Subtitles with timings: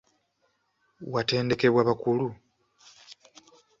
[1.13, 2.27] Watendekebwa bakulu?